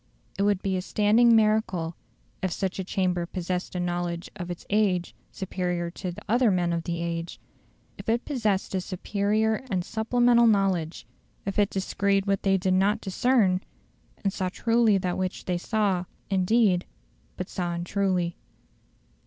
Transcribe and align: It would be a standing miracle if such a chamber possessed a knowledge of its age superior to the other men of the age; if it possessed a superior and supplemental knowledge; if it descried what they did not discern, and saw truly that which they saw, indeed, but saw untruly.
It 0.35 0.41
would 0.41 0.63
be 0.63 0.75
a 0.77 0.81
standing 0.81 1.35
miracle 1.35 1.95
if 2.41 2.51
such 2.51 2.79
a 2.79 2.83
chamber 2.83 3.27
possessed 3.27 3.75
a 3.75 3.79
knowledge 3.79 4.31
of 4.35 4.49
its 4.49 4.65
age 4.71 5.13
superior 5.31 5.91
to 5.91 6.11
the 6.11 6.23
other 6.27 6.49
men 6.49 6.73
of 6.73 6.85
the 6.85 7.03
age; 7.03 7.39
if 7.99 8.09
it 8.09 8.25
possessed 8.25 8.73
a 8.73 8.81
superior 8.81 9.63
and 9.69 9.85
supplemental 9.85 10.47
knowledge; 10.47 11.05
if 11.45 11.59
it 11.59 11.69
descried 11.69 12.25
what 12.25 12.41
they 12.41 12.57
did 12.57 12.73
not 12.73 12.99
discern, 12.99 13.61
and 14.23 14.33
saw 14.33 14.49
truly 14.49 14.97
that 14.97 15.19
which 15.19 15.45
they 15.45 15.59
saw, 15.59 16.05
indeed, 16.31 16.87
but 17.37 17.47
saw 17.47 17.73
untruly. 17.73 18.37